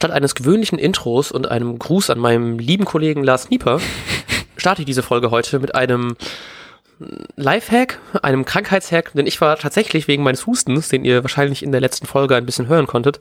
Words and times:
statt 0.00 0.12
eines 0.12 0.34
gewöhnlichen 0.34 0.78
Intros 0.78 1.30
und 1.30 1.50
einem 1.50 1.78
Gruß 1.78 2.08
an 2.08 2.18
meinem 2.18 2.58
lieben 2.58 2.86
Kollegen 2.86 3.22
Lars 3.22 3.50
Nieper 3.50 3.82
starte 4.56 4.80
ich 4.80 4.86
diese 4.86 5.02
Folge 5.02 5.30
heute 5.30 5.58
mit 5.58 5.74
einem 5.74 6.16
Lifehack, 7.36 7.98
einem 8.22 8.46
Krankheitshack, 8.46 9.12
denn 9.12 9.26
ich 9.26 9.38
war 9.42 9.58
tatsächlich 9.58 10.08
wegen 10.08 10.22
meines 10.22 10.46
Hustens, 10.46 10.88
den 10.88 11.04
ihr 11.04 11.22
wahrscheinlich 11.22 11.62
in 11.62 11.70
der 11.70 11.82
letzten 11.82 12.06
Folge 12.06 12.34
ein 12.34 12.46
bisschen 12.46 12.66
hören 12.66 12.86
konntet, 12.86 13.20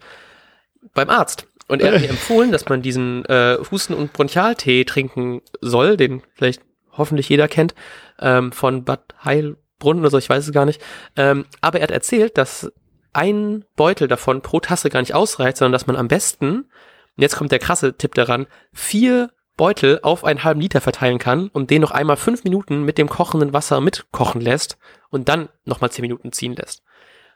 beim 0.93 1.09
Arzt. 1.09 1.47
Und 1.67 1.81
er 1.81 1.91
hat 1.91 2.01
mir 2.01 2.09
empfohlen, 2.09 2.53
dass 2.53 2.69
man 2.69 2.81
diesen 2.81 3.25
äh, 3.25 3.57
Husten- 3.69 3.93
und 3.93 4.13
Bronchialtee 4.13 4.85
trinken 4.85 5.41
soll, 5.59 5.97
den 5.97 6.21
vielleicht 6.33 6.61
hoffentlich 6.93 7.27
jeder 7.27 7.49
kennt, 7.49 7.75
ähm, 8.21 8.53
von 8.53 8.85
Bad 8.85 9.01
Heilbrunn 9.25 9.99
oder 9.99 10.11
so, 10.11 10.17
ich 10.17 10.29
weiß 10.29 10.45
es 10.45 10.53
gar 10.53 10.65
nicht. 10.65 10.81
Ähm, 11.17 11.45
aber 11.59 11.79
er 11.79 11.83
hat 11.83 11.91
erzählt, 11.91 12.37
dass 12.37 12.71
ein 13.19 13.65
Beutel 13.75 14.07
davon 14.07 14.41
pro 14.41 14.61
Tasse 14.61 14.89
gar 14.89 15.01
nicht 15.01 15.13
ausreicht, 15.13 15.57
sondern 15.57 15.73
dass 15.73 15.87
man 15.87 15.97
am 15.97 16.07
besten, 16.07 16.69
jetzt 17.17 17.35
kommt 17.35 17.51
der 17.51 17.59
krasse 17.59 17.97
Tipp 17.97 18.15
daran, 18.15 18.47
vier 18.71 19.29
Beutel 19.57 19.99
auf 20.03 20.23
einen 20.23 20.45
halben 20.45 20.61
Liter 20.61 20.79
verteilen 20.79 21.19
kann 21.19 21.49
und 21.49 21.69
den 21.69 21.81
noch 21.81 21.91
einmal 21.91 22.15
fünf 22.15 22.45
Minuten 22.45 22.83
mit 22.83 22.97
dem 22.97 23.09
kochenden 23.09 23.51
Wasser 23.51 23.81
mitkochen 23.81 24.39
lässt 24.39 24.77
und 25.09 25.27
dann 25.27 25.49
nochmal 25.65 25.91
zehn 25.91 26.03
Minuten 26.03 26.31
ziehen 26.31 26.55
lässt. 26.55 26.81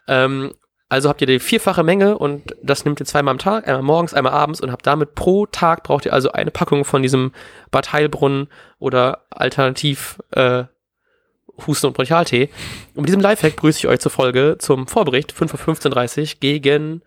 Ähm, 0.08 0.54
also 0.88 1.10
habt 1.10 1.20
ihr 1.20 1.26
die 1.26 1.38
vierfache 1.38 1.82
Menge 1.82 2.16
und 2.16 2.56
das 2.62 2.86
nimmt 2.86 3.00
ihr 3.00 3.06
zweimal 3.06 3.32
am 3.32 3.38
Tag, 3.38 3.68
einmal 3.68 3.82
morgens, 3.82 4.14
einmal 4.14 4.32
abends 4.32 4.62
und 4.62 4.72
habt 4.72 4.86
damit 4.86 5.14
pro 5.14 5.44
Tag 5.44 5.82
braucht 5.82 6.06
ihr 6.06 6.14
also 6.14 6.32
eine 6.32 6.50
Packung 6.50 6.86
von 6.86 7.02
diesem 7.02 7.32
Bad 7.70 7.92
Heilbrunnen 7.92 8.48
oder 8.78 9.26
alternativ 9.28 10.18
äh, 10.30 10.64
Husten- 11.66 11.86
und 11.86 11.92
Bronchialtee. 11.94 12.50
Und 12.94 13.02
mit 13.02 13.08
diesem 13.08 13.20
Lifehack 13.20 13.56
grüße 13.56 13.78
ich 13.78 13.86
euch 13.88 14.00
zur 14.00 14.10
Folge 14.10 14.56
zum 14.58 14.86
Vorbericht 14.86 15.32
5.15.30 15.32 16.20
Uhr 16.20 16.40
gegen 16.40 17.02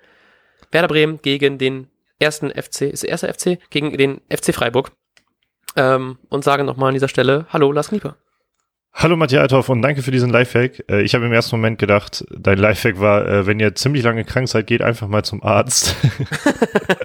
Werder 0.72 0.88
Bremen, 0.88 1.22
gegen 1.22 1.58
den 1.58 1.88
ersten 2.20 2.50
FC, 2.50 2.82
ist 2.82 3.04
der 3.04 3.10
erste 3.10 3.34
FC, 3.34 3.60
gegen 3.70 3.96
den 3.98 4.22
FC 4.30 4.54
Freiburg. 4.54 4.92
Ähm, 5.76 6.18
und 6.30 6.44
sage 6.44 6.64
nochmal 6.64 6.90
an 6.90 6.96
dieser 6.96 7.08
Stelle, 7.08 7.46
hallo 7.50 7.72
Lars 7.72 7.90
Knieper. 7.90 8.18
Hallo 8.94 9.16
Matthias 9.16 9.44
Althoff 9.44 9.70
und 9.70 9.84
danke 9.84 10.02
für 10.02 10.10
diesen 10.10 10.32
Lifehack. 10.32 10.84
Äh, 10.90 11.04
ich 11.04 11.14
habe 11.14 11.26
im 11.26 11.32
ersten 11.32 11.56
Moment 11.56 11.78
gedacht, 11.78 12.26
dein 12.36 12.58
Lifehack 12.58 13.00
war, 13.00 13.28
äh, 13.28 13.46
wenn 13.46 13.60
ihr 13.60 13.76
ziemlich 13.76 14.04
lange 14.04 14.24
krank 14.24 14.48
seid, 14.48 14.66
geht 14.66 14.82
einfach 14.82 15.08
mal 15.08 15.24
zum 15.24 15.44
Arzt. 15.44 15.96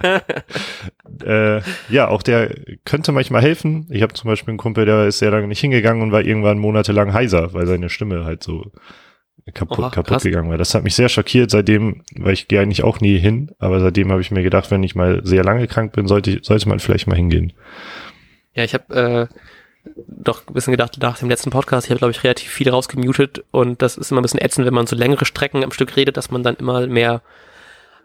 äh, 1.23 1.61
ja, 1.89 2.07
auch 2.07 2.23
der 2.23 2.55
könnte 2.83 3.11
manchmal 3.11 3.43
helfen. 3.43 3.87
Ich 3.91 4.01
habe 4.01 4.13
zum 4.13 4.27
Beispiel 4.27 4.53
einen 4.53 4.57
Kumpel, 4.57 4.85
der 4.85 5.05
ist 5.05 5.19
sehr 5.19 5.29
lange 5.29 5.47
nicht 5.47 5.59
hingegangen 5.59 6.01
und 6.01 6.11
war 6.11 6.21
irgendwann 6.21 6.57
monatelang 6.57 7.13
heiser, 7.13 7.53
weil 7.53 7.67
seine 7.67 7.89
Stimme 7.89 8.25
halt 8.25 8.41
so 8.41 8.71
kaputt, 9.53 9.79
Oha, 9.79 9.89
kaputt 9.89 10.23
gegangen 10.23 10.49
war. 10.49 10.57
Das 10.57 10.73
hat 10.73 10.83
mich 10.83 10.95
sehr 10.95 11.09
schockiert. 11.09 11.51
Seitdem, 11.51 12.03
weil 12.17 12.33
ich 12.33 12.47
gehe 12.47 12.59
eigentlich 12.59 12.83
auch 12.83 13.01
nie 13.01 13.19
hin, 13.19 13.51
aber 13.59 13.79
seitdem 13.79 14.11
habe 14.11 14.21
ich 14.21 14.31
mir 14.31 14.43
gedacht, 14.43 14.71
wenn 14.71 14.83
ich 14.83 14.95
mal 14.95 15.21
sehr 15.23 15.43
lange 15.43 15.67
krank 15.67 15.93
bin, 15.93 16.07
sollte, 16.07 16.39
sollte 16.41 16.69
man 16.69 16.79
vielleicht 16.79 17.07
mal 17.07 17.15
hingehen. 17.15 17.53
Ja, 18.55 18.63
ich 18.63 18.73
habe 18.73 19.29
äh, 19.29 19.35
doch 20.07 20.47
ein 20.47 20.53
bisschen 20.53 20.71
gedacht, 20.71 20.97
nach 21.01 21.19
dem 21.19 21.29
letzten 21.29 21.49
Podcast, 21.49 21.87
ich 21.87 21.91
habe, 21.91 21.99
glaube 21.99 22.11
ich, 22.11 22.23
relativ 22.23 22.49
viel 22.49 22.69
rausgemutet 22.69 23.43
und 23.51 23.81
das 23.81 23.97
ist 23.97 24.11
immer 24.11 24.21
ein 24.21 24.23
bisschen 24.23 24.41
ätzend, 24.41 24.65
wenn 24.65 24.73
man 24.73 24.87
so 24.87 24.95
längere 24.95 25.25
Strecken 25.25 25.63
am 25.63 25.71
Stück 25.71 25.95
redet, 25.95 26.17
dass 26.17 26.31
man 26.31 26.43
dann 26.43 26.55
immer 26.55 26.87
mehr 26.87 27.21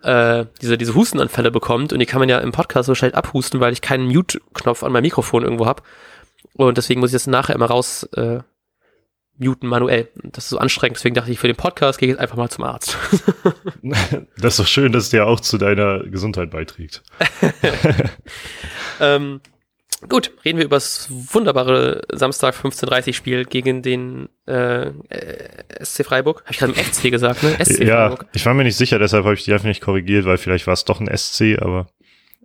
äh, 0.03 0.47
diese, 0.61 0.79
diese 0.79 0.95
Hustenanfälle 0.95 1.51
bekommt 1.51 1.93
und 1.93 1.99
die 1.99 2.07
kann 2.07 2.21
man 2.21 2.29
ja 2.29 2.39
im 2.39 2.53
Podcast 2.53 2.87
so 2.87 2.95
schnell 2.95 3.15
abhusten, 3.15 3.61
weil 3.61 3.73
ich 3.73 3.81
keinen 3.81 4.07
Mute-Knopf 4.07 4.83
an 4.83 4.93
meinem 4.93 5.03
Mikrofon 5.03 5.45
irgendwo 5.45 5.67
habe. 5.67 5.83
Und 6.55 6.79
deswegen 6.79 7.01
muss 7.01 7.11
ich 7.11 7.15
das 7.15 7.27
nachher 7.27 7.55
immer 7.55 7.67
raus 7.67 8.05
äh, 8.15 8.41
muten 9.39 9.69
manuell. 9.69 10.09
Das 10.17 10.45
ist 10.45 10.51
so 10.51 10.59
anstrengend, 10.59 10.97
deswegen 10.97 11.15
dachte 11.15 11.31
ich, 11.31 11.39
für 11.39 11.47
den 11.47 11.57
Podcast 11.57 11.99
gehe 11.99 12.09
ich 12.09 12.13
jetzt 12.13 12.21
einfach 12.21 12.37
mal 12.37 12.51
zum 12.51 12.65
Arzt. 12.65 12.97
das 14.37 14.55
ist 14.55 14.59
doch 14.59 14.67
schön, 14.67 14.93
dass 14.93 15.11
der 15.11 15.27
auch 15.27 15.41
zu 15.41 15.59
deiner 15.59 16.01
Gesundheit 16.01 16.51
beiträgt. 16.51 17.03
ähm, 19.01 19.41
Gut, 20.09 20.31
reden 20.45 20.59
wir 20.59 20.65
über 20.65 20.77
das 20.77 21.09
wunderbare 21.11 22.03
Samstag 22.13 22.55
15.30 22.55 23.15
Spiel 23.15 23.45
gegen 23.45 23.83
den 23.83 24.29
äh, 24.47 24.89
äh 24.89 25.85
SC 25.85 26.05
Freiburg. 26.05 26.43
Habe 26.43 26.53
ich 26.53 26.59
gerade 26.59 26.73
im 26.73 26.79
FC 26.79 27.11
gesagt, 27.11 27.43
ne? 27.43 27.57
SC 27.65 27.81
ja, 27.81 28.09
Freiburg. 28.09 28.27
ich 28.33 28.47
war 28.47 28.55
mir 28.55 28.65
nicht 28.65 28.77
sicher, 28.77 28.99
deshalb 28.99 29.25
habe 29.25 29.35
ich 29.35 29.45
die 29.45 29.53
einfach 29.53 29.67
nicht 29.67 29.81
korrigiert, 29.81 30.25
weil 30.25 30.39
vielleicht 30.39 30.67
war 30.69 30.75
es 30.75 30.85
doch 30.85 31.01
ein 31.01 31.09
SC, 31.17 31.59
aber 31.61 31.89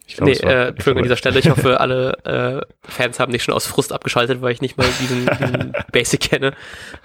ich 0.06 0.18
glaube, 0.18 0.32
nee, 0.32 0.38
äh, 0.38 0.68
Entschuldigung 0.70 0.98
an 0.98 1.04
dieser 1.04 1.18
Stelle. 1.18 1.40
Ich 1.40 1.50
hoffe, 1.50 1.80
alle 1.80 2.18
äh, 2.26 2.90
Fans 2.90 3.20
haben 3.20 3.32
nicht 3.32 3.44
schon 3.44 3.54
aus 3.54 3.68
Frust 3.68 3.94
abgeschaltet, 3.94 4.42
weil 4.42 4.52
ich 4.52 4.62
nicht 4.62 4.78
mal 4.78 4.88
diesen, 5.00 5.26
diesen 5.40 5.74
Basic 5.92 6.20
kenne. 6.20 6.54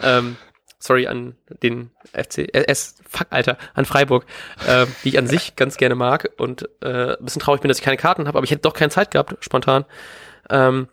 Ähm, 0.02 0.36
sorry 0.78 1.06
an 1.06 1.36
den 1.62 1.90
FC, 2.12 2.38
äh, 2.38 2.64
S, 2.66 2.96
fuck, 3.08 3.26
Alter, 3.30 3.58
an 3.74 3.84
Freiburg, 3.84 4.24
äh, 4.66 4.86
die 5.04 5.10
ich 5.10 5.18
an 5.18 5.26
sich 5.26 5.56
ganz 5.56 5.76
gerne 5.76 5.94
mag 5.94 6.30
und 6.38 6.68
äh, 6.82 7.16
ein 7.16 7.24
bisschen 7.24 7.42
traurig 7.42 7.60
bin, 7.60 7.68
dass 7.68 7.78
ich 7.78 7.84
keine 7.84 7.96
Karten 7.96 8.26
habe, 8.26 8.38
aber 8.38 8.44
ich 8.44 8.50
hätte 8.50 8.62
doch 8.62 8.74
keine 8.74 8.90
Zeit 8.90 9.10
gehabt, 9.10 9.36
spontan. 9.40 9.84
Ähm, 10.50 10.88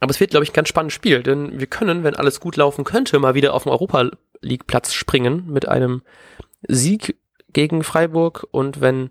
aber 0.00 0.10
es 0.10 0.20
wird, 0.20 0.30
glaube 0.30 0.44
ich, 0.44 0.50
ein 0.50 0.54
ganz 0.54 0.68
spannendes 0.68 0.94
Spiel, 0.94 1.22
denn 1.22 1.58
wir 1.60 1.66
können, 1.66 2.04
wenn 2.04 2.16
alles 2.16 2.40
gut 2.40 2.56
laufen 2.56 2.84
könnte, 2.84 3.18
mal 3.18 3.34
wieder 3.34 3.54
auf 3.54 3.64
den 3.64 3.72
Europa 3.72 4.10
League 4.40 4.66
Platz 4.66 4.94
springen 4.94 5.44
mit 5.46 5.68
einem 5.68 6.02
Sieg 6.62 7.18
gegen 7.52 7.84
Freiburg. 7.84 8.46
Und 8.50 8.80
wenn 8.80 9.10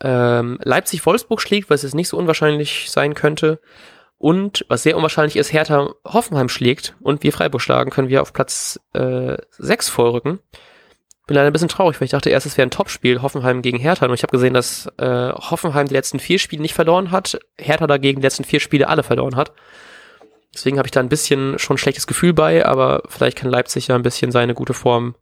ähm, 0.00 0.58
Leipzig 0.62 1.04
Wolfsburg 1.06 1.40
schlägt, 1.40 1.70
was 1.70 1.82
jetzt 1.82 1.94
nicht 1.94 2.08
so 2.08 2.18
unwahrscheinlich 2.18 2.90
sein 2.90 3.14
könnte, 3.14 3.60
und 4.18 4.66
was 4.68 4.82
sehr 4.82 4.96
unwahrscheinlich 4.96 5.36
ist, 5.36 5.52
Hertha 5.52 5.94
Hoffenheim 6.04 6.48
schlägt 6.48 6.96
und 7.00 7.22
wir 7.22 7.32
Freiburg 7.32 7.62
schlagen, 7.62 7.90
können 7.90 8.08
wir 8.08 8.20
auf 8.20 8.32
Platz 8.32 8.80
äh, 8.92 9.36
6 9.52 9.88
vorrücken 9.88 10.40
bin 11.28 11.36
leider 11.36 11.48
ein 11.48 11.52
bisschen 11.52 11.68
traurig, 11.68 12.00
weil 12.00 12.06
ich 12.06 12.10
dachte 12.10 12.30
erst, 12.30 12.46
es 12.46 12.56
wäre 12.56 12.66
ein 12.66 12.72
Topspiel, 12.72 13.22
Hoffenheim 13.22 13.62
gegen 13.62 13.78
Hertha. 13.78 14.06
Und 14.06 14.14
ich 14.14 14.22
habe 14.22 14.32
gesehen, 14.32 14.54
dass 14.54 14.88
äh, 14.96 15.30
Hoffenheim 15.32 15.86
die 15.86 15.94
letzten 15.94 16.18
vier 16.18 16.38
Spiele 16.38 16.62
nicht 16.62 16.74
verloren 16.74 17.12
hat, 17.12 17.38
Hertha 17.56 17.86
dagegen 17.86 18.20
die 18.20 18.26
letzten 18.26 18.44
vier 18.44 18.58
Spiele 18.58 18.88
alle 18.88 19.04
verloren 19.04 19.36
hat. 19.36 19.52
Deswegen 20.52 20.78
habe 20.78 20.88
ich 20.88 20.92
da 20.92 21.00
ein 21.00 21.10
bisschen 21.10 21.58
schon 21.58 21.74
ein 21.74 21.78
schlechtes 21.78 22.06
Gefühl 22.06 22.32
bei, 22.32 22.64
aber 22.64 23.02
vielleicht 23.08 23.36
kann 23.36 23.50
Leipzig 23.50 23.88
ja 23.88 23.94
ein 23.94 24.02
bisschen 24.02 24.32
seine 24.32 24.54
gute 24.54 24.72
Form 24.72 25.14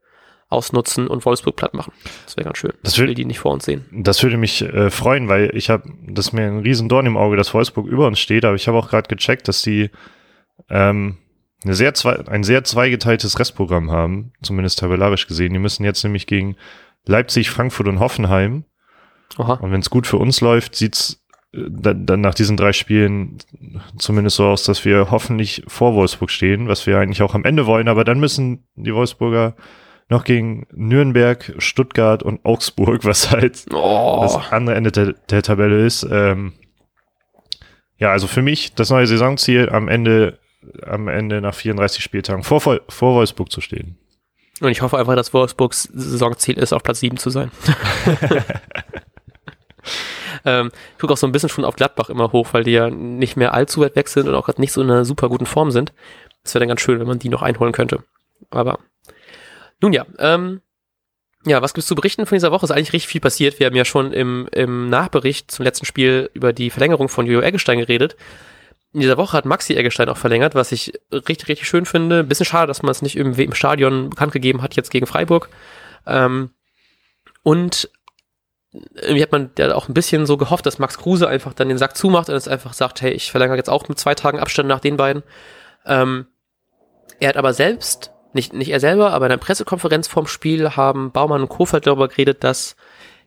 ausnutzen 0.49 1.09
und 1.09 1.25
Wolfsburg 1.27 1.57
platt 1.57 1.75
machen. 1.75 1.93
Das 2.25 2.37
wäre 2.37 2.45
ganz 2.45 2.59
schön. 2.59 2.73
Das 2.85 2.97
will 2.99 3.13
die 3.13 3.25
nicht 3.25 3.41
vor 3.41 3.53
uns 3.53 3.65
sehen. 3.65 3.85
Das 3.91 4.23
würde 4.23 4.37
mich 4.37 4.63
äh, 4.63 4.91
freuen, 4.91 5.29
weil 5.29 5.51
ich 5.55 5.71
habe, 5.71 5.91
das 6.07 6.27
ist 6.27 6.33
mir 6.33 6.47
ein 6.47 6.61
riesen 6.61 6.89
Dorn 6.89 7.07
im 7.07 7.17
Auge, 7.17 7.37
dass 7.37 7.53
Wolfsburg 7.53 7.89
über 7.89 8.07
uns 8.07 8.21
steht, 8.21 8.45
aber 8.45 8.55
ich 8.55 8.69
habe 8.69 8.79
auch 8.79 8.89
gerade 8.89 9.09
gecheckt, 9.09 9.49
dass 9.49 9.63
die 9.63 9.91
ähm, 10.71 11.19
eine 11.67 11.75
sehr 11.75 11.95
zwei, 11.95 12.27
ein 12.29 12.45
sehr 12.45 12.65
zweigeteiltes 12.65 13.39
Restprogramm 13.39 13.91
haben, 13.91 14.33
zumindest 14.41 14.79
tabellarisch 14.79 15.27
gesehen. 15.27 15.53
Die 15.53 15.59
müssen 15.59 15.85
jetzt 15.85 16.03
nämlich 16.05 16.27
gegen 16.27 16.57
Leipzig, 17.05 17.51
Frankfurt 17.51 17.89
und 17.89 18.01
Hoffenheim. 18.01 18.65
Aha. 19.37 19.55
Und 19.55 19.73
wenn 19.73 19.81
es 19.81 19.91
gut 19.91 20.07
für 20.07 20.17
uns 20.17 20.41
läuft, 20.41 20.77
sieht's 20.77 21.25
äh, 21.53 21.65
dann, 21.69 22.07
dann 22.07 22.21
nach 22.21 22.35
diesen 22.35 22.57
drei 22.57 22.73
Spielen 22.73 23.39
zumindest 23.99 24.37
so 24.37 24.47
aus, 24.47 24.63
dass 24.63 24.85
wir 24.85 25.11
hoffentlich 25.11 25.65
vor 25.67 25.95
Wolfsburg 25.95 26.31
stehen, 26.31 26.69
was 26.69 26.87
wir 26.87 26.99
eigentlich 26.99 27.23
auch 27.23 27.35
am 27.35 27.45
Ende 27.45 27.67
wollen. 27.67 27.89
Aber 27.89 28.05
dann 28.05 28.21
müssen 28.21 28.65
die 28.77 28.95
Wolfsburger 28.95 29.57
noch 30.09 30.23
gegen 30.23 30.67
Nürnberg, 30.73 31.53
Stuttgart 31.59 32.23
und 32.23 32.45
Augsburg, 32.45 33.05
was 33.05 33.33
halt 33.33 33.67
oh. 33.73 34.21
das 34.23 34.53
andere 34.53 34.77
Ende 34.77 34.93
der, 34.93 35.15
der 35.31 35.43
Tabelle 35.43 35.85
ist. 35.85 36.07
Ähm, 36.09 36.53
ja, 37.99 38.13
also 38.13 38.29
für 38.29 38.43
mich 38.43 38.75
das 38.75 38.91
neue 38.91 39.09
Saisonziel 39.09 39.69
am 39.69 39.89
Ende 39.89 40.39
am 40.83 41.09
Ende 41.09 41.41
nach 41.41 41.55
34 41.55 42.03
Spieltagen 42.03 42.43
vor, 42.43 42.61
vor 42.61 43.15
Wolfsburg 43.15 43.51
zu 43.51 43.61
stehen. 43.61 43.99
Und 44.61 44.71
ich 44.71 44.83
hoffe 44.83 44.99
einfach, 44.99 45.17
dass 45.17 45.35
Wolfsburgs 45.35 45.85
Saisonziel 45.93 46.59
ist, 46.59 46.73
auf 46.73 46.83
Platz 46.83 47.01
7 47.01 47.19
zu 47.19 47.31
sein. 47.31 47.51
ähm, 50.45 50.71
ich 50.95 50.99
gucke 50.99 51.13
auch 51.13 51.19
so 51.19 51.27
ein 51.27 51.33
bisschen 51.33 51.51
schon 51.51 51.65
auf 51.65 51.77
Gladbach 51.77 52.09
immer 52.09 52.33
hoch, 52.33 52.49
weil 52.53 52.65
die 52.65 52.73
ja 52.73 52.89
nicht 52.89 53.37
mehr 53.37 53.53
allzu 53.53 53.81
weit 53.81 53.97
weg 53.97 54.09
sind 54.09 54.29
und 54.29 54.35
auch 54.35 54.47
gerade 54.47 54.61
nicht 54.61 54.73
so 54.73 54.81
in 54.81 54.91
einer 54.91 55.05
super 55.05 55.29
guten 55.29 55.47
Form 55.47 55.71
sind. 55.71 55.93
Das 56.43 56.55
wäre 56.55 56.61
dann 56.61 56.69
ganz 56.69 56.81
schön, 56.81 56.99
wenn 57.01 57.07
man 57.07 57.19
die 57.19 57.29
noch 57.29 57.43
einholen 57.43 57.73
könnte. 57.73 58.03
Aber 58.51 58.79
nun 59.81 59.93
ja, 59.93 60.07
ähm, 60.19 60.63
ja, 61.45 61.61
was 61.61 61.75
gibt's 61.75 61.87
zu 61.87 61.95
berichten 61.95 62.27
von 62.27 62.37
dieser 62.37 62.51
Woche? 62.51 62.65
Ist 62.65 62.71
eigentlich 62.71 62.93
richtig 62.93 63.09
viel 63.09 63.21
passiert. 63.21 63.61
Wir 63.61 63.67
haben 63.67 63.77
ja 63.77 63.85
schon 63.85 64.13
im, 64.13 64.49
im 64.53 64.89
Nachbericht 64.89 65.51
zum 65.51 65.65
letzten 65.65 65.85
Spiel 65.85 66.31
über 66.33 66.53
die 66.53 66.71
Verlängerung 66.71 67.09
von 67.09 67.27
Jojo 67.27 67.43
Eggestein 67.43 67.79
geredet 67.79 68.17
in 68.93 69.01
dieser 69.01 69.17
Woche 69.17 69.37
hat 69.37 69.45
Maxi 69.45 69.75
Eggestein 69.75 70.09
auch 70.09 70.17
verlängert, 70.17 70.55
was 70.55 70.73
ich 70.73 70.93
richtig, 71.13 71.49
richtig 71.49 71.69
schön 71.69 71.85
finde. 71.85 72.25
Bisschen 72.25 72.47
schade, 72.47 72.69
dass 72.69 72.83
man 72.83 72.91
es 72.91 73.03
nicht 73.03 73.17
im 73.17 73.53
Stadion 73.53 74.11
bekannt 74.11 74.33
gegeben 74.33 74.63
hat, 74.63 74.75
jetzt 74.75 74.91
gegen 74.91 75.07
Freiburg. 75.07 75.51
Ähm, 76.07 76.51
und 77.43 77.91
irgendwie 78.95 79.23
hat 79.23 79.33
man 79.33 79.51
ja 79.59 79.75
auch 79.75 79.89
ein 79.89 79.95
bisschen 79.95 80.27
so 80.27 80.37
gehofft, 80.37 80.67
dass 80.67 80.79
Max 80.79 80.99
Kruse 80.99 81.29
einfach 81.29 81.55
dann 81.55 81.69
den 81.69 81.79
Sack 81.79 81.97
zumacht 81.97 82.29
und 82.29 82.35
es 82.35 82.49
einfach 82.49 82.73
sagt, 82.73 83.01
hey, 83.01 83.13
ich 83.13 83.31
verlängere 83.31 83.57
jetzt 83.57 83.71
auch 83.71 83.89
mit 83.89 83.99
zwei 83.99 84.15
Tagen 84.15 84.39
Abstand 84.39 84.69
nach 84.69 84.81
den 84.81 84.97
beiden. 84.97 85.23
Ähm, 85.85 86.27
er 87.21 87.31
hat 87.31 87.37
aber 87.37 87.55
selbst, 87.55 88.13
nicht, 88.33 88.53
nicht 88.53 88.71
er 88.71 88.81
selber, 88.81 89.13
aber 89.13 89.27
in 89.27 89.33
einer 89.33 89.41
Pressekonferenz 89.41 90.09
vorm 90.09 90.27
Spiel 90.27 90.71
haben 90.71 91.13
Baumann 91.13 91.43
und 91.43 91.49
Kofeld 91.49 91.87
darüber 91.87 92.09
geredet, 92.09 92.45
dass 92.45 92.77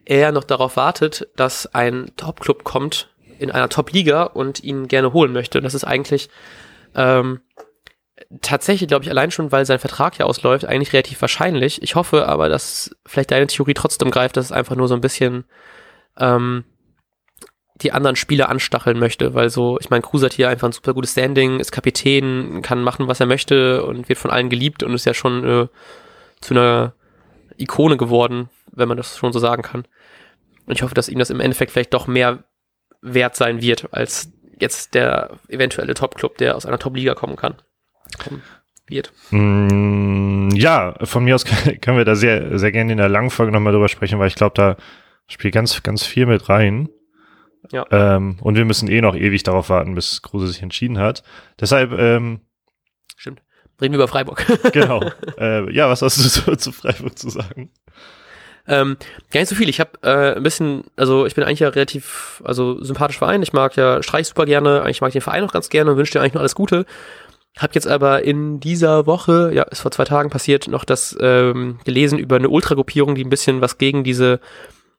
er 0.05 0.31
noch 0.31 0.43
darauf 0.43 0.75
wartet, 0.75 1.27
dass 1.35 1.73
ein 1.73 2.11
Topclub 2.15 2.63
kommt, 2.63 3.09
in 3.39 3.51
einer 3.51 3.69
Top-Liga 3.69 4.23
und 4.23 4.63
ihn 4.63 4.87
gerne 4.87 5.13
holen 5.13 5.33
möchte. 5.33 5.57
Und 5.57 5.63
das 5.63 5.73
ist 5.73 5.83
eigentlich 5.83 6.29
ähm, 6.95 7.41
tatsächlich, 8.41 8.87
glaube 8.87 9.03
ich, 9.03 9.09
allein 9.09 9.31
schon, 9.31 9.51
weil 9.51 9.65
sein 9.65 9.79
Vertrag 9.79 10.17
ja 10.17 10.25
ausläuft, 10.25 10.65
eigentlich 10.65 10.93
relativ 10.93 11.21
wahrscheinlich. 11.21 11.81
Ich 11.81 11.95
hoffe 11.95 12.27
aber, 12.27 12.49
dass 12.49 12.95
vielleicht 13.05 13.31
deine 13.31 13.47
Theorie 13.47 13.73
trotzdem 13.73 14.11
greift, 14.11 14.37
dass 14.37 14.45
es 14.45 14.51
einfach 14.51 14.75
nur 14.75 14.87
so 14.87 14.95
ein 14.95 15.01
bisschen 15.01 15.45
ähm, 16.17 16.65
die 17.81 17.91
anderen 17.93 18.15
Spieler 18.15 18.49
anstacheln 18.49 18.99
möchte, 18.99 19.33
weil 19.33 19.49
so, 19.49 19.79
ich 19.79 19.89
meine, 19.89 20.01
Kruse 20.01 20.25
hat 20.25 20.33
hier 20.33 20.49
einfach 20.49 20.67
ein 20.67 20.73
super 20.73 20.93
gutes 20.93 21.11
Standing, 21.11 21.59
ist 21.59 21.71
Kapitän, 21.71 22.61
kann 22.61 22.83
machen, 22.83 23.07
was 23.07 23.19
er 23.19 23.25
möchte 23.25 23.85
und 23.85 24.09
wird 24.09 24.19
von 24.19 24.31
allen 24.31 24.49
geliebt 24.49 24.83
und 24.83 24.93
ist 24.93 25.05
ja 25.05 25.13
schon 25.13 25.45
äh, 25.45 25.67
zu 26.41 26.53
einer 26.53 26.93
Ikone 27.57 27.97
geworden, 27.97 28.49
wenn 28.71 28.87
man 28.87 28.97
das 28.97 29.17
schon 29.17 29.31
so 29.31 29.39
sagen 29.39 29.61
kann. 29.61 29.85
Und 30.65 30.73
ich 30.73 30.83
hoffe, 30.83 30.93
dass 30.93 31.09
ihm 31.09 31.19
das 31.19 31.29
im 31.29 31.39
Endeffekt 31.39 31.71
vielleicht 31.71 31.93
doch 31.93 32.07
mehr 32.07 32.43
wert 33.01 33.35
sein 33.35 33.61
wird, 33.61 33.93
als 33.93 34.31
jetzt 34.59 34.93
der 34.93 35.39
eventuelle 35.47 35.93
Top-Club, 35.93 36.37
der 36.37 36.55
aus 36.55 36.65
einer 36.65 36.79
Top-Liga 36.79 37.15
kommen 37.15 37.35
kann. 37.35 37.55
Kommen 38.23 38.41
wird. 38.89 39.11
Mm, 39.31 40.49
ja, 40.51 40.95
von 41.03 41.23
mir 41.23 41.35
aus 41.35 41.45
können 41.81 41.97
wir 41.97 42.05
da 42.05 42.15
sehr, 42.15 42.57
sehr 42.57 42.71
gerne 42.71 42.91
in 42.91 42.97
der 42.97 43.09
langen 43.09 43.29
Folge 43.29 43.51
nochmal 43.51 43.73
drüber 43.73 43.89
sprechen, 43.89 44.19
weil 44.19 44.27
ich 44.27 44.35
glaube, 44.35 44.55
da 44.55 44.77
spielt 45.27 45.53
ganz, 45.53 45.83
ganz 45.83 46.05
viel 46.05 46.25
mit 46.25 46.49
rein. 46.49 46.89
Ja. 47.71 47.85
Ähm, 47.91 48.37
und 48.41 48.55
wir 48.55 48.65
müssen 48.65 48.89
eh 48.89 49.01
noch 49.01 49.15
ewig 49.15 49.43
darauf 49.43 49.69
warten, 49.69 49.95
bis 49.95 50.21
Kruse 50.21 50.47
sich 50.47 50.61
entschieden 50.61 50.97
hat. 50.97 51.23
Deshalb, 51.59 51.91
ähm, 51.91 52.41
Stimmt. 53.15 53.41
Reden 53.81 53.93
wir 53.93 53.99
über 53.99 54.07
Freiburg. 54.07 54.45
genau. 54.73 55.01
äh, 55.37 55.71
ja, 55.73 55.89
was 55.89 56.01
hast 56.01 56.17
du 56.17 56.23
so 56.23 56.55
zu 56.55 56.71
Freiburg 56.71 57.17
zu 57.17 57.29
sagen? 57.29 57.71
Ähm, 58.67 58.97
gar 59.31 59.39
nicht 59.39 59.49
so 59.49 59.55
viel. 59.55 59.69
Ich 59.69 59.79
habe 59.79 59.91
äh, 60.03 60.35
ein 60.35 60.43
bisschen, 60.43 60.83
also 60.95 61.25
ich 61.25 61.35
bin 61.35 61.43
eigentlich 61.43 61.59
ja 61.59 61.69
relativ, 61.69 62.41
also 62.45 62.83
sympathisch 62.83 63.17
Verein. 63.17 63.41
Ich 63.41 63.53
mag 63.53 63.75
ja 63.75 64.03
Streich 64.03 64.27
super 64.27 64.45
gerne. 64.45 64.81
Eigentlich 64.81 65.01
mag 65.01 65.09
ich 65.09 65.13
den 65.13 65.21
Verein 65.21 65.43
auch 65.43 65.51
ganz 65.51 65.69
gerne 65.69 65.91
und 65.91 65.97
wünsche 65.97 66.13
dir 66.13 66.21
eigentlich 66.21 66.33
nur 66.33 66.41
alles 66.41 66.55
Gute. 66.55 66.85
Hab 67.57 67.75
jetzt 67.75 67.87
aber 67.87 68.23
in 68.23 68.59
dieser 68.59 69.05
Woche, 69.05 69.51
ja, 69.53 69.63
ist 69.63 69.81
vor 69.81 69.91
zwei 69.91 70.05
Tagen 70.05 70.29
passiert, 70.29 70.67
noch 70.67 70.85
das 70.85 71.17
ähm, 71.19 71.79
gelesen 71.83 72.19
über 72.19 72.35
eine 72.35 72.49
Ultragruppierung, 72.49 73.15
die 73.15 73.23
ein 73.23 73.29
bisschen 73.29 73.59
was 73.59 73.77
gegen 73.77 74.03
diese, 74.03 74.39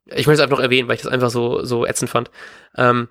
ich 0.06 0.26
möchte 0.26 0.34
es 0.34 0.40
einfach 0.40 0.58
noch 0.58 0.64
erwähnen, 0.64 0.88
weil 0.88 0.96
ich 0.96 1.02
das 1.02 1.12
einfach 1.12 1.30
so, 1.30 1.64
so 1.64 1.86
ätzend 1.86 2.10
fand. 2.10 2.30
Ähm, 2.76 3.08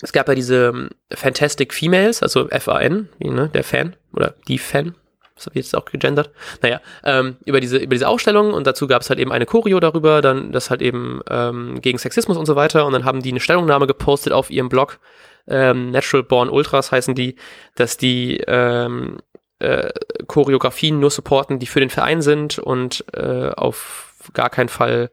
es 0.00 0.12
gab 0.12 0.26
ja 0.26 0.34
diese 0.34 0.72
ähm, 0.74 0.90
Fantastic 1.12 1.72
Females, 1.74 2.22
also 2.22 2.48
F-A-N, 2.48 3.08
ne, 3.20 3.50
der 3.52 3.62
Fan 3.62 3.94
oder 4.14 4.34
die 4.48 4.58
Fan, 4.58 4.96
das 5.34 5.46
habe 5.46 5.58
ich 5.58 5.66
jetzt 5.66 5.76
auch 5.76 5.84
gegendert. 5.84 6.30
Naja, 6.60 6.80
ähm, 7.04 7.36
über 7.44 7.60
diese 7.60 7.78
über 7.78 7.94
diese 7.94 8.08
Ausstellung 8.08 8.52
und 8.52 8.66
dazu 8.66 8.86
gab 8.86 9.02
es 9.02 9.10
halt 9.10 9.18
eben 9.18 9.32
eine 9.32 9.46
Choreo 9.46 9.80
darüber, 9.80 10.20
dann 10.20 10.52
das 10.52 10.70
halt 10.70 10.82
eben 10.82 11.20
ähm, 11.28 11.80
gegen 11.80 11.98
Sexismus 11.98 12.36
und 12.36 12.46
so 12.46 12.56
weiter 12.56 12.86
und 12.86 12.92
dann 12.92 13.04
haben 13.04 13.22
die 13.22 13.30
eine 13.30 13.40
Stellungnahme 13.40 13.86
gepostet 13.86 14.32
auf 14.32 14.50
ihrem 14.50 14.68
Blog, 14.68 14.98
ähm, 15.46 15.90
Natural 15.90 16.22
Born 16.22 16.48
Ultras 16.48 16.92
heißen 16.92 17.14
die, 17.14 17.36
dass 17.74 17.96
die 17.96 18.38
ähm, 18.46 19.18
äh, 19.58 19.90
Choreografien 20.26 21.00
nur 21.00 21.10
supporten, 21.10 21.58
die 21.58 21.66
für 21.66 21.80
den 21.80 21.90
Verein 21.90 22.22
sind 22.22 22.58
und 22.58 23.04
äh, 23.14 23.50
auf 23.50 24.14
gar 24.34 24.50
keinen 24.50 24.68
Fall 24.68 25.10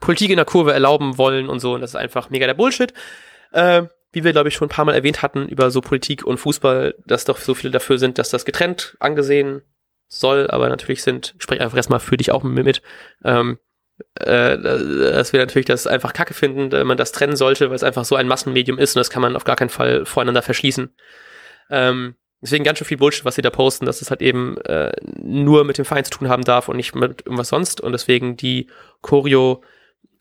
Politik 0.00 0.30
in 0.30 0.36
der 0.36 0.44
Kurve 0.44 0.72
erlauben 0.72 1.18
wollen 1.18 1.48
und 1.48 1.60
so. 1.60 1.74
Und 1.74 1.80
das 1.80 1.90
ist 1.90 1.96
einfach 1.96 2.30
mega 2.30 2.46
der 2.46 2.54
Bullshit. 2.54 2.92
Äh, 3.52 3.84
wie 4.12 4.24
wir, 4.24 4.32
glaube 4.32 4.48
ich, 4.48 4.54
schon 4.54 4.66
ein 4.66 4.70
paar 4.70 4.84
Mal 4.84 4.94
erwähnt 4.94 5.22
hatten, 5.22 5.48
über 5.48 5.70
so 5.70 5.80
Politik 5.80 6.24
und 6.24 6.38
Fußball, 6.38 6.94
dass 7.06 7.24
doch 7.24 7.38
so 7.38 7.54
viele 7.54 7.72
dafür 7.72 7.98
sind, 7.98 8.18
dass 8.18 8.30
das 8.30 8.44
getrennt 8.44 8.96
angesehen 9.00 9.62
soll, 10.08 10.50
aber 10.50 10.68
natürlich 10.68 11.02
sind, 11.02 11.34
ich 11.36 11.42
spreche 11.42 11.62
einfach 11.62 11.76
erstmal 11.76 12.00
für 12.00 12.16
dich 12.16 12.32
auch 12.32 12.42
mit, 12.42 12.82
ähm, 13.24 13.58
äh, 14.14 14.56
dass 14.58 15.32
wir 15.32 15.40
natürlich 15.40 15.66
das 15.66 15.86
einfach 15.86 16.12
kacke 16.12 16.32
finden, 16.32 16.72
wenn 16.72 16.86
man 16.86 16.96
das 16.96 17.12
trennen 17.12 17.36
sollte, 17.36 17.68
weil 17.68 17.76
es 17.76 17.82
einfach 17.82 18.04
so 18.04 18.16
ein 18.16 18.28
Massenmedium 18.28 18.78
ist 18.78 18.96
und 18.96 19.00
das 19.00 19.10
kann 19.10 19.22
man 19.22 19.36
auf 19.36 19.44
gar 19.44 19.56
keinen 19.56 19.68
Fall 19.68 20.06
voreinander 20.06 20.42
verschließen. 20.42 20.94
Ähm, 21.70 22.14
deswegen 22.40 22.64
ganz 22.64 22.78
schön 22.78 22.86
viel 22.86 22.96
Bullshit, 22.96 23.24
was 23.26 23.34
sie 23.34 23.42
da 23.42 23.50
posten, 23.50 23.84
dass 23.84 24.00
es 24.00 24.10
halt 24.10 24.22
eben 24.22 24.56
äh, 24.62 24.92
nur 25.20 25.64
mit 25.64 25.76
dem 25.76 25.84
Verein 25.84 26.04
zu 26.04 26.12
tun 26.12 26.28
haben 26.28 26.44
darf 26.44 26.68
und 26.68 26.76
nicht 26.76 26.94
mit 26.94 27.26
irgendwas 27.26 27.48
sonst 27.48 27.80
und 27.80 27.92
deswegen 27.92 28.36
die 28.36 28.68
Choreo 29.02 29.62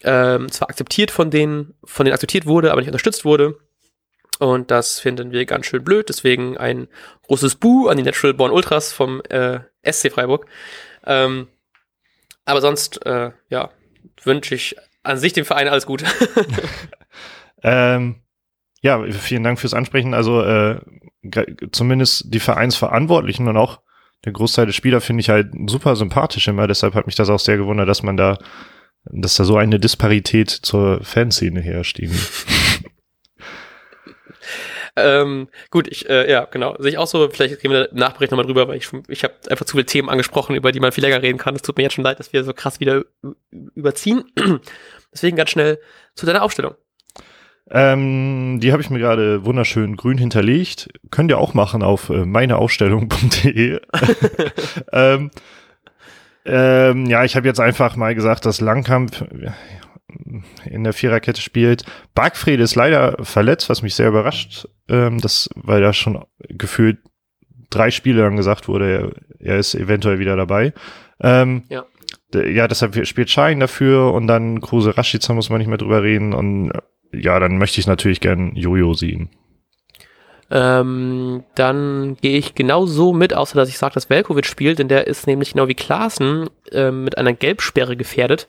ähm, 0.04 0.52
zwar 0.52 0.70
akzeptiert 0.70 1.12
von 1.12 1.32
denen, 1.32 1.76
von 1.84 2.06
denen 2.06 2.14
akzeptiert 2.14 2.46
wurde, 2.46 2.72
aber 2.72 2.82
nicht 2.82 2.90
unterstützt 2.90 3.26
wurde. 3.26 3.58
Und 4.40 4.72
das 4.72 5.00
finden 5.00 5.32
wir 5.32 5.46
ganz 5.46 5.66
schön 5.66 5.84
blöd. 5.84 6.10
Deswegen 6.10 6.58
ein 6.58 6.88
großes 7.24 7.56
Bu 7.56 7.88
an 7.88 7.98
die 7.98 8.04
Natural 8.04 8.34
Born 8.34 8.52
Ultras 8.52 8.94
vom 8.94 9.22
äh, 9.30 9.60
SC 9.84 10.12
Freiburg. 10.12 10.46
Ähm, 11.06 11.48
aber 12.46 12.62
sonst, 12.62 13.06
äh, 13.06 13.32
ja, 13.50 13.72
wünsche 14.24 14.56
ich 14.56 14.76
an 15.04 15.18
sich 15.18 15.34
dem 15.34 15.46
Verein 15.46 15.68
alles 15.68 15.86
Gute. 15.86 16.06
ähm, 17.64 18.22
ja, 18.82 19.04
vielen 19.12 19.44
Dank 19.44 19.60
fürs 19.60 19.74
Ansprechen. 19.74 20.14
Also 20.14 20.44
äh, 20.44 20.80
zumindest 21.72 22.26
die 22.34 22.40
Vereinsverantwortlichen 22.40 23.48
und 23.48 23.58
auch 23.58 23.80
der 24.26 24.34
Großteil 24.34 24.66
der 24.66 24.74
Spieler 24.74 25.02
finde 25.02 25.22
ich 25.22 25.30
halt 25.30 25.52
super 25.68 25.96
sympathisch 25.96 26.48
immer. 26.48 26.68
Deshalb 26.68 26.94
hat 26.96 27.06
mich 27.06 27.16
das 27.16 27.30
auch 27.30 27.40
sehr 27.40 27.58
gewundert, 27.58 27.88
dass 27.88 28.04
man 28.04 28.18
da, 28.18 28.38
dass 29.06 29.36
da 29.36 29.44
so 29.44 29.58
eine 29.58 29.80
Disparität 29.80 30.50
zur 30.50 31.04
Fanszene 31.04 31.62
herrscht. 31.62 32.00
Ähm, 34.98 35.48
gut, 35.70 35.88
ich, 35.88 36.10
äh, 36.10 36.30
ja, 36.30 36.46
genau. 36.46 36.76
Sehe 36.80 36.90
ich 36.90 36.98
auch 36.98 37.08
so, 37.08 37.30
vielleicht 37.30 37.62
gehen 37.62 37.72
wir 37.72 37.92
im 37.92 37.98
Nachbericht 37.98 38.32
nochmal 38.32 38.46
drüber, 38.46 38.68
weil 38.68 38.78
ich, 38.78 38.90
ich 39.08 39.24
habe 39.24 39.36
einfach 39.50 39.66
zu 39.66 39.74
viele 39.74 39.86
Themen 39.86 40.10
angesprochen, 40.10 40.56
über 40.56 40.72
die 40.72 40.80
man 40.80 40.92
viel 40.92 41.04
länger 41.04 41.22
reden 41.22 41.38
kann. 41.38 41.56
Es 41.56 41.62
tut 41.62 41.78
mir 41.78 41.84
jetzt 41.84 41.94
schon 41.94 42.04
leid, 42.04 42.20
dass 42.20 42.34
wir 42.34 42.44
so 42.44 42.54
krass 42.54 42.80
wieder 42.80 43.04
überziehen. 43.76 44.24
Deswegen 45.14 45.38
ganz 45.38 45.52
schnell 45.52 45.80
zu 46.16 46.26
deiner 46.26 46.42
Aufstellung. 46.42 46.74
Ähm, 47.70 48.60
die 48.62 48.72
habe 48.72 48.82
ich 48.82 48.90
mir 48.90 49.00
gerade 49.00 49.46
wunderschön 49.46 49.98
grün 49.98 50.18
hinterlegt. 50.18 50.90
Könnt 51.12 51.30
ihr 51.30 51.38
auch 51.38 51.54
machen 51.54 51.84
auf 51.84 52.10
äh, 52.10 52.26
meineaufstellung.de. 52.26 53.80
ähm, 54.94 55.32
ähm, 56.46 57.06
ja, 57.08 57.26
ich 57.26 57.36
habe 57.36 57.46
jetzt 57.46 57.60
einfach 57.60 57.98
mal 57.98 58.16
gesagt, 58.16 58.46
dass 58.46 58.62
Langkamp 58.62 59.28
in 60.66 60.84
der 60.84 60.94
Viererkette 60.94 61.42
spielt. 61.42 61.84
Bargfried 62.16 62.60
ist 62.60 62.76
leider 62.76 63.18
verletzt, 63.24 63.70
was 63.70 63.82
mich 63.82 63.96
sehr 63.96 64.08
überrascht, 64.08 64.68
ähm, 64.88 65.20
das, 65.20 65.50
weil 65.56 65.82
da 65.82 65.94
schon 65.94 66.24
gefühlt 66.40 67.00
drei 67.70 67.92
Spiele 67.92 68.22
lang 68.22 68.38
gesagt 68.38 68.68
wurde, 68.68 69.14
er, 69.40 69.48
er 69.54 69.58
ist 69.58 69.76
eventuell 69.76 70.20
wieder 70.20 70.36
dabei. 70.36 70.74
Ähm, 71.20 71.64
ja. 71.70 71.86
Ja, 72.34 72.68
deshalb 72.68 73.06
spielt 73.08 73.30
Schein 73.30 73.60
dafür 73.60 74.14
und 74.14 74.28
dann 74.28 74.62
Kruse 74.62 74.98
Rashica 74.98 75.34
muss 75.34 75.50
man 75.50 75.60
nicht 75.60 75.68
mehr 75.68 75.78
drüber 75.78 76.04
reden 76.04 76.34
und 76.34 76.72
ja, 77.14 77.40
dann 77.40 77.58
möchte 77.58 77.80
ich 77.80 77.88
natürlich 77.88 78.20
gern 78.20 78.56
Jojo 78.56 78.94
sehen. 78.94 79.30
Ähm, 80.50 81.44
dann 81.56 82.16
gehe 82.22 82.38
ich 82.38 82.56
genau 82.56 82.86
so 82.86 83.12
mit, 83.14 83.34
außer 83.34 83.56
dass 83.56 83.70
ich 83.70 83.78
sage, 83.78 83.94
dass 83.96 84.10
Velkovic 84.10 84.46
spielt, 84.46 84.80
denn 84.80 84.88
der 84.88 85.08
ist 85.08 85.28
nämlich 85.28 85.54
genau 85.54 85.68
wie 85.68 85.74
Klaassen 85.74 86.50
äh, 86.72 86.92
mit 86.92 87.18
einer 87.18 87.34
Gelbsperre 87.34 87.98
gefährdet. 87.98 88.48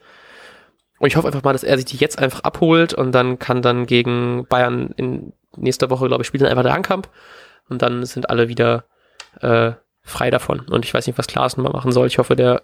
Und 0.99 1.07
ich 1.09 1.17
hoffe 1.17 1.29
einfach 1.29 1.43
mal, 1.43 1.53
dass 1.53 1.65
er 1.65 1.77
sich 1.77 1.87
die 1.87 1.97
jetzt 1.97 2.19
einfach 2.19 2.41
abholt 2.41 2.95
und 2.95 3.13
dann 3.13 3.39
kann 3.39 3.63
dann 3.63 3.87
gegen 3.87 4.47
Bayern 4.49 4.93
in 4.97 5.33
nächster 5.57 5.91
Woche, 5.91 6.07
glaube 6.07 6.23
ich, 6.23 6.27
spielt 6.27 6.43
dann 6.43 6.51
einfach 6.51 6.65
der 6.65 6.75
Ankamp 6.75 7.09
und 7.69 7.83
dann 7.83 8.05
sind 8.05 8.31
alle 8.31 8.49
wieder 8.49 8.85
äh, 9.41 9.73
frei 10.03 10.31
davon. 10.31 10.61
Und 10.61 10.85
ich 10.85 10.93
weiß 10.93 11.07
nicht, 11.07 11.19
was 11.19 11.27
Klaassen 11.27 11.63
mal 11.63 11.73
machen 11.73 11.93
soll. 11.93 12.07
Ich 12.07 12.19
hoffe, 12.19 12.37
der. 12.37 12.63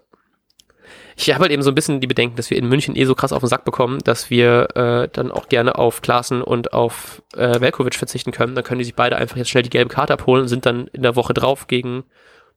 Ich 1.16 1.32
habe 1.32 1.42
halt 1.42 1.52
eben 1.52 1.62
so 1.62 1.70
ein 1.70 1.76
bisschen 1.76 2.00
die 2.00 2.08
Bedenken, 2.08 2.36
dass 2.36 2.50
wir 2.50 2.58
in 2.58 2.68
München 2.68 2.96
eh 2.96 3.04
so 3.04 3.14
krass 3.14 3.32
auf 3.32 3.40
den 3.40 3.48
Sack 3.48 3.64
bekommen, 3.64 4.00
dass 4.02 4.30
wir 4.30 4.68
äh, 4.74 5.08
dann 5.12 5.30
auch 5.30 5.48
gerne 5.48 5.76
auf 5.76 6.02
Klaassen 6.02 6.42
und 6.42 6.72
auf 6.72 7.22
äh, 7.36 7.60
Velkovic 7.60 7.94
verzichten 7.94 8.32
können. 8.32 8.56
Dann 8.56 8.64
können 8.64 8.80
die 8.80 8.84
sich 8.84 8.96
beide 8.96 9.16
einfach 9.16 9.36
jetzt 9.36 9.48
schnell 9.48 9.62
die 9.62 9.70
gelbe 9.70 9.94
Karte 9.94 10.12
abholen 10.12 10.42
und 10.42 10.48
sind 10.48 10.66
dann 10.66 10.88
in 10.88 11.02
der 11.02 11.14
Woche 11.14 11.32
drauf 11.32 11.68
gegen 11.68 12.02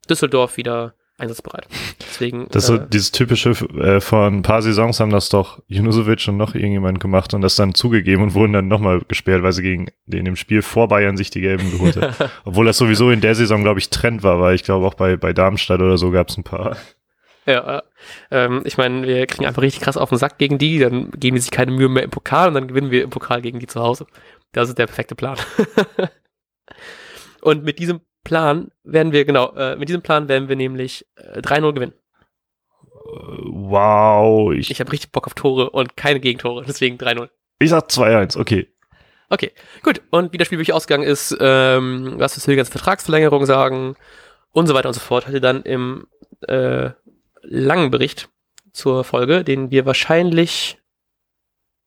Düsseldorf 0.09 0.57
wieder 0.57 0.95
einsatzbereit. 1.17 1.67
Deswegen. 1.99 2.47
Das 2.51 2.63
ist 2.63 2.67
so 2.67 2.75
äh, 2.75 2.87
dieses 2.87 3.11
typische, 3.11 3.51
äh, 3.51 3.99
vor 3.99 4.27
ein 4.27 4.43
paar 4.43 4.61
Saisons 4.61 4.99
haben 4.99 5.11
das 5.11 5.29
doch 5.29 5.61
Junusovic 5.67 6.27
und 6.27 6.37
noch 6.37 6.55
irgendjemand 6.55 6.99
gemacht 6.99 7.33
und 7.33 7.41
das 7.41 7.55
dann 7.55 7.73
zugegeben 7.73 8.23
und 8.23 8.33
wurden 8.33 8.53
dann 8.53 8.67
nochmal 8.67 9.01
gesperrt, 9.07 9.43
weil 9.43 9.53
sie 9.53 9.63
gegen 9.63 9.87
in 10.07 10.25
dem 10.25 10.35
Spiel 10.35 10.61
vor 10.61 10.87
Bayern 10.87 11.17
sich 11.17 11.29
die 11.29 11.41
Gelben 11.41 11.71
geholt 11.71 11.97
hat. 11.97 12.31
Obwohl 12.45 12.65
das 12.65 12.77
sowieso 12.77 13.09
in 13.09 13.21
der 13.21 13.35
Saison, 13.35 13.63
glaube 13.63 13.79
ich, 13.79 13.89
Trend 13.89 14.23
war, 14.23 14.39
weil 14.39 14.55
ich 14.55 14.63
glaube 14.63 14.85
auch 14.85 14.93
bei, 14.93 15.17
bei 15.17 15.33
Darmstadt 15.33 15.81
oder 15.81 15.97
so 15.97 16.11
gab 16.11 16.29
es 16.29 16.37
ein 16.37 16.43
paar. 16.43 16.77
Ja, 17.47 17.81
ähm, 18.29 18.61
ich 18.65 18.77
meine, 18.77 19.07
wir 19.07 19.25
kriegen 19.25 19.45
einfach 19.45 19.61
richtig 19.61 19.81
krass 19.81 19.95
auf 19.95 20.09
den 20.09 20.17
Sack 20.17 20.37
gegen 20.37 20.57
die, 20.57 20.79
dann 20.79 21.11
geben 21.11 21.35
die 21.35 21.41
sich 21.41 21.51
keine 21.51 21.71
Mühe 21.71 21.87
mehr 21.87 22.03
im 22.03 22.09
Pokal 22.09 22.49
und 22.49 22.55
dann 22.55 22.67
gewinnen 22.67 22.91
wir 22.91 23.03
im 23.03 23.09
Pokal 23.09 23.41
gegen 23.41 23.59
die 23.59 23.67
zu 23.67 23.79
Hause. 23.79 24.05
Das 24.51 24.67
ist 24.67 24.77
der 24.77 24.85
perfekte 24.85 25.15
Plan. 25.15 25.37
und 27.41 27.63
mit 27.63 27.79
diesem 27.79 28.01
Plan 28.27 28.71
werden 28.83 29.13
wir, 29.13 29.23
genau, 29.23 29.53
äh, 29.55 29.77
mit 29.77 29.87
diesem 29.87 30.01
Plan 30.01 30.27
werden 30.27 30.49
wir 30.49 30.57
nämlich 30.57 31.07
äh, 31.15 31.39
3-0 31.39 31.71
gewinnen. 31.71 31.93
Wow. 33.45 34.53
Ich, 34.53 34.69
ich 34.69 34.81
habe 34.81 34.91
richtig 34.91 35.13
Bock 35.13 35.27
auf 35.27 35.33
Tore 35.33 35.69
und 35.69 35.95
keine 35.95 36.19
Gegentore, 36.19 36.65
deswegen 36.67 36.97
3-0. 36.97 37.29
Ich 37.59 37.69
sag 37.69 37.85
2-1, 37.87 38.37
okay. 38.37 38.67
Okay, 39.29 39.53
gut. 39.81 40.01
Und 40.09 40.33
wie 40.33 40.37
das 40.37 40.47
Spiel 40.47 40.57
wirklich 40.57 40.73
ausgegangen 40.73 41.07
ist, 41.07 41.37
ähm, 41.39 42.15
was 42.17 42.35
wir 42.35 42.43
zu 42.43 42.53
ganzen 42.53 42.73
Vertragsverlängerung 42.73 43.45
sagen 43.45 43.95
und 44.51 44.67
so 44.67 44.73
weiter 44.73 44.89
und 44.89 44.93
so 44.93 44.99
fort, 44.99 45.25
heute 45.25 45.39
dann 45.39 45.63
im 45.63 46.07
äh, 46.49 46.89
langen 47.43 47.91
Bericht 47.91 48.27
zur 48.73 49.05
Folge, 49.05 49.45
den 49.45 49.71
wir 49.71 49.85
wahrscheinlich 49.85 50.79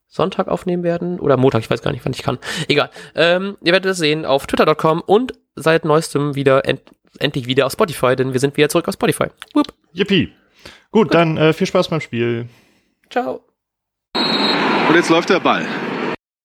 Sonntag 0.06 0.48
aufnehmen 0.48 0.84
werden 0.84 1.20
oder 1.20 1.36
Montag, 1.36 1.60
ich 1.60 1.70
weiß 1.70 1.82
gar 1.82 1.92
nicht, 1.92 2.04
wann 2.06 2.14
ich 2.14 2.22
kann. 2.22 2.38
Egal. 2.66 2.88
Ähm, 3.14 3.58
ihr 3.62 3.72
werdet 3.72 3.92
es 3.92 3.98
sehen 3.98 4.24
auf 4.24 4.46
twitter.com 4.46 5.02
und 5.02 5.34
seit 5.56 5.84
neuestem 5.84 6.34
wieder 6.34 6.64
end 6.66 6.82
endlich 7.18 7.46
wieder 7.46 7.66
auf 7.66 7.72
Spotify, 7.72 8.14
denn 8.14 8.32
wir 8.32 8.40
sind 8.40 8.56
wieder 8.56 8.68
zurück 8.68 8.86
auf 8.86 8.94
Spotify. 8.94 9.26
Whoop. 9.52 9.74
Yippie. 9.92 10.32
Gut, 10.92 11.08
Gut. 11.08 11.14
dann 11.14 11.36
äh, 11.36 11.52
viel 11.52 11.66
Spaß 11.66 11.88
beim 11.88 12.00
Spiel. 12.00 12.48
Ciao. 13.10 13.44
Und 14.14 14.94
jetzt 14.94 15.10
läuft 15.10 15.30
der 15.30 15.40
Ball. 15.40 15.66